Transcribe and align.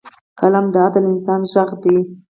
قلم 0.39 0.65
د 0.73 0.75
عادل 0.83 1.03
انسان 1.11 1.41
غږ 1.51 1.69
دی 1.83 1.97